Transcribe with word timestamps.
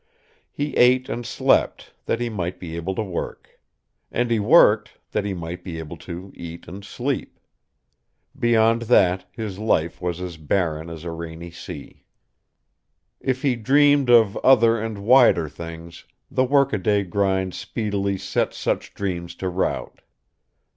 He 0.51 0.75
ate 0.77 1.09
and 1.09 1.27
slept, 1.27 1.93
that 2.07 2.19
he 2.19 2.27
might 2.27 2.59
be 2.59 2.75
able 2.75 2.95
to 2.95 3.03
work. 3.03 3.61
And 4.11 4.31
he 4.31 4.39
worked, 4.39 4.97
that 5.11 5.25
he 5.25 5.35
might 5.35 5.63
be 5.63 5.77
able 5.77 5.97
to 5.97 6.31
eat 6.35 6.67
and 6.67 6.83
sleep. 6.83 7.39
Beyond 8.35 8.81
that, 8.89 9.25
his 9.31 9.59
life 9.59 10.01
was 10.01 10.19
as 10.19 10.37
barren 10.37 10.89
as 10.89 11.03
a 11.03 11.11
rainy 11.11 11.51
sea. 11.51 12.03
If 13.19 13.43
he 13.43 13.55
dreamed 13.55 14.09
of 14.09 14.35
other 14.37 14.81
and 14.81 14.97
wider 15.05 15.47
things, 15.47 16.05
the 16.31 16.45
workaday 16.45 17.03
grind 17.03 17.53
speedily 17.53 18.17
set 18.17 18.55
such 18.55 18.95
dreams 18.95 19.35
to 19.35 19.49
rout. 19.49 20.01